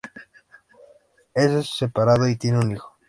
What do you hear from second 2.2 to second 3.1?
y tiene un hijo.